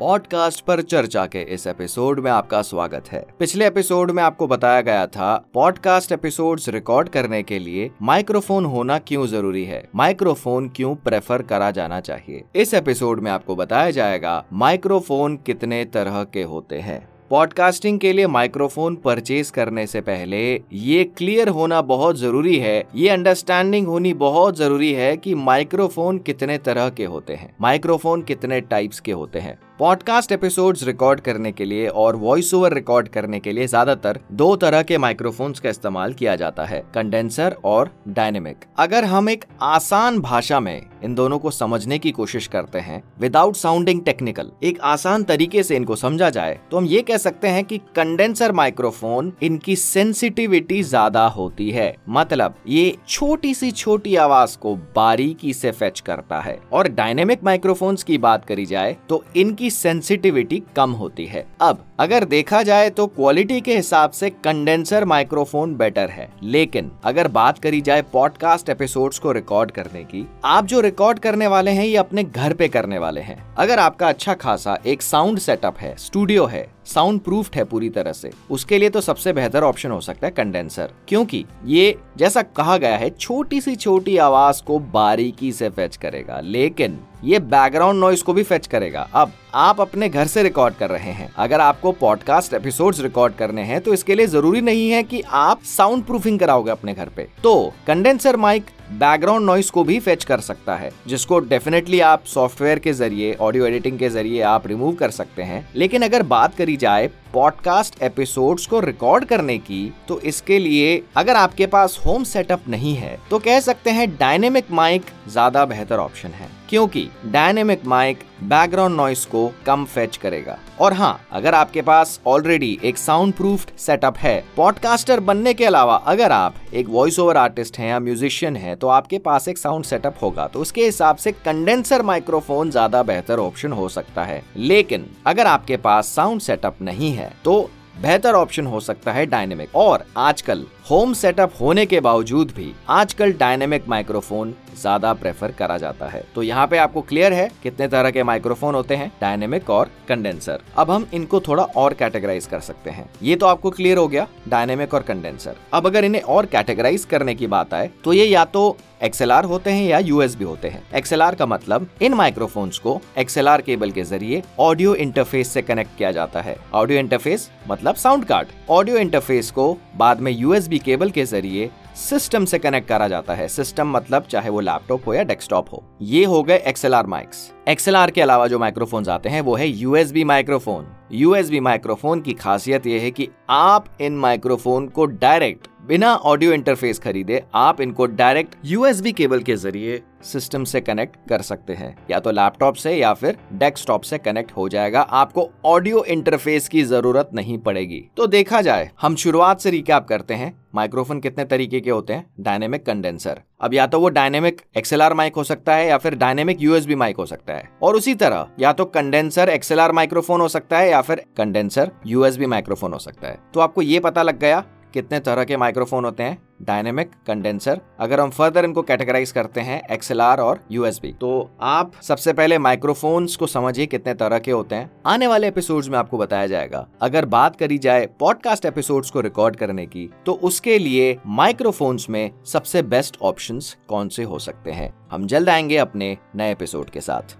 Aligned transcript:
Podcast 0.00 0.64
पर 0.64 0.80
चर्चा 0.82 1.24
के 1.26 1.40
इस 1.40 1.66
एपिसोड 1.66 2.20
में 2.20 2.30
आपका 2.30 2.62
स्वागत 2.62 3.04
है। 3.08 3.24
पिछले 3.38 3.66
एपिसोड 3.66 4.10
में 4.10 4.22
आपको 4.22 4.46
बताया 4.46 4.80
गया 4.80 5.06
था, 5.06 5.46
पॉडकास्ट 5.54 6.12
एपिसोड्स 6.12 6.68
रिकॉर्ड 6.68 7.08
करने 7.08 7.42
के 7.42 7.58
लिए 7.58 7.90
माइक्रोफोन 8.02 8.64
होना 8.64 8.98
क्यों 8.98 9.26
ज़रूरी 9.26 9.64
है? 9.64 9.88
माइक्रोफोन 9.94 10.68
क्यों 10.68 10.94
प्रेफर 10.94 11.42
करा 11.42 11.70
जाना 11.70 12.00
चाहिए? 12.00 12.44
इस 12.56 12.74
एपिसोड 12.74 13.20
में 13.20 13.30
आपको 13.30 13.56
बताया 13.56 13.90
जाएगा, 13.90 14.44
माइक्रोफोन 14.52 15.36
कितने 15.36 15.84
तरह 15.84 16.24
के 16.24 16.42
होते 16.42 16.78
हैं। 16.78 17.08
पॉडकास्टिंग 17.30 17.98
के 17.98 18.12
लिए 18.12 18.26
माइक्रोफोन 18.26 18.96
परचेज 18.96 19.50
करने 19.50 19.86
से 19.86 20.00
पहले 20.00 20.62
ये 20.72 21.04
क्लियर 21.04 21.48
होना 21.48 21.82
बहुत 21.82 22.16
ज़रूरी 22.16 22.58
है, 22.58 22.84
ये 22.94 23.08
अंडरस्टैंडिंग 23.08 23.86
होनी 23.86 24.14
बहुत 24.14 24.56
ज़रूरी 24.56 24.92
है 24.92 25.16
कि 25.16 25.34
माइक्रोफोन 25.34 26.18
कितने 26.18 26.58
तरह 26.58 26.90
के 26.90 27.04
होते 27.04 27.34
हैं। 27.34 27.54
माइक्रोफोन 27.60 28.22
कितने 28.22 28.60
टाइप्स 28.60 29.00
के 29.00 29.12
होते 29.12 29.38
हैं। 29.38 29.58
पॉडकास्ट 29.78 30.30
एपिसोड्स 30.32 30.82
रिकॉर्ड 30.82 31.20
करने 31.20 31.50
के 31.52 31.64
लिए 31.64 31.88
और 31.88 32.16
वॉइस 32.16 32.52
ओवर 32.54 32.74
रिकॉर्ड 32.74 33.08
करने 33.08 33.40
के 33.40 33.52
लिए 33.52 33.66
ज़्यादातर 33.66 34.18
दो 34.32 34.54
तरह 34.56 34.82
के 34.82 34.98
माइक्रोफोन्स 34.98 35.60
का 35.60 35.70
इस्तेमाल 35.70 36.12
किया 36.12 36.36
जाता 36.36 36.64
है 36.64 36.82
कंडेंसर 36.94 37.56
और 37.64 37.90
डायनेमिक 38.08 38.64
अगर 38.78 39.04
हम 39.04 39.28
एक 39.28 39.44
आसान 39.62 40.18
भाषा 40.18 40.60
में 40.60 40.86
इन 41.04 41.14
दोनों 41.14 41.38
को 41.38 41.50
समझने 41.50 41.98
की 41.98 42.10
कोशिश 42.10 42.46
करते 42.46 42.78
हैं 42.78 43.02
विदाउट 43.20 43.56
साउंडिंग 43.56 44.00
टेक्निकल 44.04 44.50
एक 44.62 44.80
आसान 44.80 45.22
तरीके 45.22 45.62
से 45.62 45.76
इनको 45.76 45.96
समझा 45.96 46.30
जाए 46.30 46.58
तो 46.70 46.76
हम 46.76 46.86
ये 46.86 47.02
कह 47.02 47.16
सकते 47.16 47.48
हैं 47.48 47.64
कि 47.64 47.78
कंडेंसर 47.96 48.52
माइक्रोफोन 48.52 49.32
इनकी 49.42 49.76
सेंसिटिविटी 49.76 50.82
ज़्यादा 50.82 51.26
होती 51.26 51.70
है। 51.70 51.94
मतलब 52.08 52.54
ये 52.68 52.96
छोटी 53.08 53.54
सी 53.54 53.70
छोटी 53.72 54.16
आवाज़ 54.16 54.56
को 54.58 54.74
बारीकी 54.96 55.54
से 55.54 55.70
फेच 55.70 56.00
करता 56.00 56.40
है। 56.40 56.58
और 56.72 56.88
डायनेमिक 56.88 57.44
माइक्रोफोन्स 57.44 58.02
की 58.02 58.18
बात 58.18 58.44
करी 58.44 58.66
जाए 58.66 58.96
तो 59.08 59.24
इनकी 59.36 59.65
की 59.66 59.70
सेंसिटिविटी 59.70 60.62
कम 60.76 60.90
होती 60.90 61.26
है। 61.26 61.46
अब 61.60 61.84
अगर 61.98 62.24
देखा 62.24 62.62
जाए 62.62 62.88
तो 62.90 63.06
क्वालिटी 63.06 63.60
के 63.60 63.76
हिसाब 63.76 64.10
से 64.10 64.30
कंडेंसर 64.30 65.04
माइक्रोफोन 65.04 65.74
बेटर 65.74 66.08
है। 66.10 66.28
लेकिन 66.42 66.90
अगर 67.04 67.28
बात 67.28 67.58
करी 67.58 67.80
जाए 67.80 68.02
पॉडकास्ट 68.02 68.68
एपिसोड्स 68.68 69.18
को 69.18 69.32
रिकॉर्ड 69.32 69.70
करने 69.70 70.02
की, 70.04 70.26
आप 70.44 70.66
जो 70.66 70.80
रिकॉर्ड 70.80 71.18
करने 71.18 71.46
वाले 71.46 71.70
हैं, 71.70 71.84
ये 71.84 71.96
अपने 71.96 72.24
घर 72.24 72.52
पे 72.52 72.68
करने 72.68 72.98
वाले 72.98 73.20
हैं। 73.20 73.54
अगर 73.54 73.78
आपका 73.78 74.08
अच्छा 74.08 74.34
खासा 74.34 74.78
एक 74.86 75.02
साउंड 75.02 75.38
सेटअप 75.38 75.78
है 75.78 75.94
स्टूडियो 75.96 76.46
है 76.46 76.66
साउंड 76.84 77.20
प्रूफ 77.20 77.54
है 77.54 77.64
पूरी 77.64 77.88
तरह 77.90 78.12
से, 78.12 78.30
उसके 78.50 78.78
लिए 78.78 78.90
तो 78.90 79.00
सबसे 79.00 79.32
बेहतर 79.32 79.62
ऑप्शन 79.62 79.90
हो 79.90 80.00
सकता 80.00 80.26
है 80.26 80.32
कंडेंसर 80.32 80.90
क्योंकि 81.08 81.44
ये, 81.64 81.98
जैसा 82.16 82.42
कहा 82.42 82.76
गया 82.76 82.96
है 82.96 83.10
छोटी 83.10 83.60
सी 83.60 83.76
छोटी 83.76 84.16
आवाज़ 84.16 84.62
को 84.62 84.78
बारीकी 84.78 85.52
से 85.52 85.68
फेच 85.68 85.96
करेगा, 85.96 86.40
लेकिन 86.40 86.98
ये 87.24 87.38
बैकग्राउंड 87.38 88.00
नॉइस 88.00 88.22
को 88.22 88.32
भी 88.32 88.42
फेच 88.42 88.66
करेगा। 88.66 89.08
अब 89.14 89.32
आप 89.54 89.80
अपने 89.80 90.08
घर 90.08 90.26
से 90.26 90.42
रिकॉर्ड 90.42 90.74
कर 90.74 90.90
रहे 90.90 91.10
हैं। 91.10 91.32
अगर 91.36 91.60
आपको 91.60 91.85
पॉडकास्ट 91.92 92.54
एपिसोड्स 92.54 93.00
रिकॉर्ड 93.00 93.34
करने 93.34 93.62
हैं 93.62 93.80
तो 93.80 93.94
इसके 93.94 94.14
लिए 94.14 94.26
ज़रूरी 94.26 94.60
नहीं 94.60 94.90
है 94.90 95.02
कि 95.02 95.20
आप 95.20 95.62
साउंड 95.62 96.04
प्रूफिंग 96.04 96.38
कराओगे 96.38 96.70
अपने 96.70 96.94
घर 96.94 97.08
पे। 97.08 97.28
तो 97.42 97.72
कंडेंसर 97.86 98.36
माइक 98.36 98.66
बैकग्राउंड 98.90 99.46
नॉइस 99.46 99.70
को 99.70 99.84
भी 99.84 99.98
फेच 100.00 100.24
कर 100.24 100.40
सकता 100.40 100.74
है, 100.76 100.90
जिसको 101.06 101.38
डेफिनेटली 101.40 102.00
आप 102.02 102.24
सॉफ्टवेयर 102.24 102.78
के 102.78 102.92
ज़रिए 102.92 103.34
ऑडियो 103.36 103.66
एडिटिंग 103.66 103.98
के 103.98 104.08
ज़रिए 104.08 104.42
आप 104.44 104.66
रिमूव 104.66 104.94
कर 104.94 105.10
सकते 105.10 105.42
हैं। 105.42 105.68
लेकिन 105.76 106.02
अगर 106.02 106.22
बात 106.24 106.54
करी 106.54 106.76
जाए 106.76 107.10
पॉडकास्ट 107.32 108.02
एपिसोड्स 108.02 108.66
को 108.66 108.80
रिकॉर्ड 108.80 109.24
करने 109.24 109.56
की 109.58 109.92
तो 110.08 110.18
इसके 110.22 110.58
लिए 110.58 111.02
अगर 111.16 111.36
आपके 111.36 111.66
पास 111.66 111.98
होम 112.06 112.22
सेटअप 112.24 112.68
नहीं 112.68 112.94
है 112.96 113.18
तो 113.30 113.38
कह 113.38 113.60
सकते 113.60 113.90
हैं 113.90 114.08
डायनेमिक 114.10 114.70
माइक 114.70 115.06
ज़्यादा 115.28 115.64
बेहतर 115.64 115.98
ऑप्शन 115.98 116.28
है, 116.28 116.48
क्योंकि 116.68 117.08
डायनेमिक 117.26 117.84
माइक 117.86 118.18
बैकग्राउंड 118.42 118.96
नॉइस 118.96 119.24
को 119.24 119.50
कम 119.66 119.84
फेच 119.84 120.16
करेगा। 120.16 120.58
और 120.80 120.92
हाँ 120.92 121.20
अगर 121.32 121.54
आपके 121.54 121.82
पास 121.82 122.18
ऑलरेडी 122.26 122.78
एक 122.84 122.98
साउंड 122.98 123.32
प्रूफ 123.34 123.66
सेटअप 123.78 124.16
है 124.18 124.42
पॉडकास्टर 124.56 125.20
बनने 125.22 125.54
के 125.54 125.64
अलावा 125.64 125.96
अगर 126.06 126.32
आप 126.32 126.54
एक 126.76 126.88
वॉइस 126.88 127.18
ओवर 127.18 127.36
आर्टिस्ट 127.36 127.78
हैं 127.78 127.88
या 127.88 127.98
म्यूजिशियन 128.00 128.56
हैं 128.56 128.76
तो 128.76 128.88
आपके 128.88 129.18
पास 129.18 129.46
एक 129.48 129.58
साउंड 129.58 129.84
सेटअप 129.84 130.16
होगा 130.22 130.46
तो 130.46 130.60
उसके 130.60 130.84
हिसाब 130.84 131.16
से 131.16 131.32
कंडेंसर 131.34 132.02
माइक्रोफोन 132.02 132.70
ज़्यादा 132.70 133.02
बेहतर 133.02 133.38
ऑप्शन 133.38 133.72
हो 133.72 133.88
सकता 133.88 134.24
है। 134.24 134.42
लेकिन 134.56 135.06
अगर 135.26 135.46
आपके 135.46 135.76
पास 135.76 136.08
साउंड 136.16 136.40
सेटअप 136.40 136.82
नहीं 136.82 137.12
है 137.12 137.32
तो 137.44 137.58
बेहतर 138.02 138.34
ऑप्शन 138.34 138.66
हो 138.66 138.80
सकता 138.80 139.12
है 139.12 139.24
डायनेमिक 139.26 139.76
और 139.76 140.04
आजकल 140.16 140.66
होम 140.90 141.12
सेटअप 141.14 141.52
होने 141.60 141.86
के 141.86 142.00
बावजूद 142.00 142.52
भी 142.56 142.72
आजकल 142.90 143.32
डायनेमिक 143.32 143.88
माइक्रोफोन 143.88 144.54
ज़्यादा 144.76 145.12
प्रेफर 145.14 145.52
करा 145.52 145.76
जाता 145.78 146.06
है। 146.06 146.22
तो 146.34 146.42
यहाँ 146.42 146.66
पे 146.66 146.78
आपको 146.78 147.00
क्लियर 147.02 147.32
है 147.32 147.48
कितने 147.62 147.88
तरह 147.88 148.10
के 148.10 148.22
माइक्रोफोन 148.22 148.74
होते 148.74 148.96
हैं, 148.96 149.10
डायनेमिक 149.20 149.70
और 149.70 149.90
कंडेंसर। 150.08 150.62
अब 150.76 150.90
हम 150.90 151.06
इनको 151.14 151.40
थोड़ा 151.40 151.62
और 151.64 151.94
कैटेगराइज 151.94 152.46
कर 152.46 152.60
सकते 152.62 152.90
हैं। 152.90 153.08
ये 153.22 153.36
तो 153.36 153.46
आपको 153.46 153.70
क्लियर 153.70 153.98
हो 153.98 154.08
गया, 154.08 154.26
डायनेमिक 154.48 154.94
और 154.94 155.02
कंडेंसर। 155.04 155.56
अब 155.74 155.86
अगर 155.86 156.04
इन्हें 156.04 156.22
और 156.22 156.46
कैटेगराइज 156.46 157.04
करने 157.06 157.34
की 157.34 157.46
बात 157.48 157.74
आए 157.74 157.90
तो 158.04 158.12
ये 158.12 158.24
या 158.26 158.44
तो 158.46 158.76
एक्सएलआर 159.02 159.44
होते 159.44 159.70
हैं 159.70 159.82
या 159.82 159.98
यूएसबी 160.00 160.44
होते 160.44 160.68
हैं। 160.68 160.82
एक्सएलआर 160.96 161.34
का 161.34 161.46
मतलब 161.46 161.88
इन 162.02 162.14
माइक्रोफोन्स 162.14 162.78
को 162.78 163.00
एक्सएलआर 163.18 163.62
केबल 163.62 163.90
के 163.90 164.02
ज़रिए 164.04 164.42
ऑडियो 164.60 164.94
इंटरफेस 164.96 165.48
से 165.48 165.62
कनेक्ट 165.62 165.96
किया 165.98 166.12
जाता 166.12 166.40
है। 166.40 166.56
ऑडियो 166.74 166.98
इंटरफेस 166.98 167.50
मतलब 167.68 167.94
साउंड 167.96 168.24
कार्ड। 168.24 168.48
ऑडियो 168.70 168.96
इंटरफेस 168.98 169.50
को 169.50 169.76
बाद 169.96 170.20
में 170.20 170.32
यूएसबी 170.32 170.78
केबल 170.78 171.10
के 171.10 171.24
ज़रिए 171.24 171.70
सिस्टम 171.96 172.44
से 172.44 172.58
कनेक्ट 172.58 172.88
करा 172.88 173.06
जाता 173.08 173.34
है। 173.34 173.46
सिस्टम 173.48 173.88
मतलब 173.88 174.22
चाहे 174.22 174.50
वो 174.50 174.60
लैपटॉप 174.60 175.06
हो 175.06 175.14
या 175.14 175.22
डेस्कटॉप 175.22 175.72
हो। 175.72 175.82
ये 176.02 176.24
हो 176.24 176.42
गए 176.42 176.56
एक्सएलआर 176.56 177.06
माइक्स। 177.06 177.52
एक्सएलआर 177.68 178.10
के 178.10 178.20
अलावा 178.20 178.46
जो 178.46 178.58
माइक्रोफोन 178.58 179.08
आते 179.08 179.28
हैं, 179.28 179.40
वो 179.40 179.54
है 179.56 179.68
यूएसबी 179.68 180.24
माइक्रोफोन। 180.24 180.86
यूएसबी 181.12 181.60
माइक्रोफोन 181.60 182.20
की 182.20 182.32
खासियत 182.32 182.86
ये 182.86 182.98
है 183.00 183.10
कि 183.10 183.28
आप 183.50 183.86
इन 184.00 184.16
माइक्रोफोन 184.16 184.88
को 184.88 185.06
डायरेक्ट 185.06 185.68
बिना 185.86 186.14
ऑडियो 186.14 186.52
इंटरफेस 186.52 186.98
खरीदे, 186.98 187.42
आप 187.54 187.80
इनको 187.80 188.06
डायरेक्ट 188.06 188.54
यूएसबी 188.64 189.12
केबल 189.12 189.42
के 189.42 189.56
ज़रिए 189.56 190.02
सिस्टम 190.22 190.64
से 190.64 190.80
कनेक्ट 190.80 191.16
कर 191.28 191.42
सकते 191.42 191.72
हैं। 191.72 191.96
या 192.10 192.18
तो 192.20 192.30
लैपटॉप 192.30 192.74
से 192.74 192.94
या 192.94 193.12
फिर 193.14 193.36
डेस्कटॉप 193.52 194.02
से 194.02 194.18
कनेक्ट 194.18 194.52
हो 194.52 194.68
जाएगा। 194.68 195.00
आपको 195.00 195.50
ऑडियो 195.64 196.04
इंटरफेस 196.04 196.68
की 196.68 196.82
ज़रूरत 196.82 197.30
नहीं 197.34 197.58
पड़ेगी। 197.58 198.04
तो 198.16 198.26
देखा 198.26 198.60
जाए, 198.60 198.90
हम 199.00 199.16
शुरुआत 199.16 199.60
से 199.60 199.70
रिकैप 199.70 200.06
करते 200.08 200.34
हैं। 200.34 200.65
माइक्रोफोन 200.76 201.20
कितने 201.20 201.44
तरीके 201.44 201.80
के 201.80 201.90
होते 201.90 202.12
हैं? 202.12 202.24
डायनेमिक 202.40 202.84
कंडेंसर 202.86 203.40
अब 203.60 203.74
या 203.74 203.86
तो 203.86 204.00
वो 204.00 204.08
डायनेमिक 204.08 204.60
एक्सएलआर 204.76 205.14
माइक 205.14 205.36
हो 205.36 205.44
सकता 205.44 205.74
है 205.74 205.86
या 205.88 205.98
फिर 205.98 206.14
डायनेमिक 206.14 206.62
यूएसबी 206.62 206.94
माइक 206.94 207.16
हो 207.16 207.26
सकता 207.26 207.52
है। 207.52 207.68
और 207.82 207.96
उसी 207.96 208.14
तरह, 208.14 208.46
या 208.60 208.72
तो 208.72 208.84
कंडेंसर 208.84 209.48
एक्सएलआर 209.48 209.92
माइक्रोफोन 209.92 210.40
हो 210.40 210.48
सकता 210.48 210.78
है 210.78 210.90
या 210.90 211.00
फिर 211.00 211.24
कंडेंसर 211.36 211.90
यूएसबी 212.06 212.46
माइक्रोफोन 212.46 212.92
हो 212.92 212.98
सकता 212.98 213.28
है। 213.28 213.38
तो 213.54 213.60
आपको 213.60 213.82
ये 213.82 214.00
पता 214.00 214.22
लग 214.22 214.38
गया 214.38 214.64
कितने 214.94 215.20
तरह 215.20 215.44
के 215.44 215.56
माइक्रोफोन 215.56 216.04
होते 216.04 216.22
हैं। 216.22 216.38
डायनेमिक 216.62 217.10
कंडेंसर 217.26 217.80
अगर 218.00 218.20
हम 218.20 218.30
फर्दर 218.30 218.64
इनको 218.64 218.82
कैटेगराइज 218.82 219.32
करते 219.32 219.60
हैं 219.60 219.80
एक्सएलआर 219.90 220.40
और 220.40 220.60
यूएसबी 220.70 221.12
तो 221.12 221.50
आप 221.60 221.92
सबसे 222.02 222.32
पहले 222.32 222.58
माइक्रोफोन्स 222.58 223.36
को 223.36 223.46
समझिए 223.46 223.86
कितने 223.86 224.14
तरह 224.14 224.38
के 224.38 224.50
होते 224.50 224.74
हैं। 224.74 224.90
आने 225.06 225.26
वाले 225.26 225.48
एपिसोड्स 225.48 225.88
में 225.88 225.98
आपको 225.98 226.18
बताया 226.18 226.46
जाएगा। 226.46 226.86
अगर 227.02 227.24
बात 227.24 227.56
करी 227.56 227.78
जाए 227.78 228.06
पॉडकास्ट 228.20 228.64
एपिसोड्स 228.64 229.10
को 229.10 229.20
रिकॉर्ड 229.20 229.56
करने 229.56 229.86
की 229.86 230.08
तो 230.26 230.32
उसके 230.32 230.78
लिए 230.78 231.16
माइक्रोफोन्स 231.26 232.10
में 232.10 232.30
सबसे 232.44 232.82
बेस्ट 232.82 233.16
ऑप्शंस 233.22 233.76
कौन 233.88 234.08
से 234.08 234.22
हो 234.22 234.38
सकते 234.38 234.70
हैं? 234.70 234.92
हम 235.10 235.26
जल्द 235.26 235.48
आएँगे 235.48 235.76
अपने 235.76 236.16
नए 236.36 236.52
एपिसोड 236.52 236.90
के 236.90 237.00
साथ। 237.00 237.34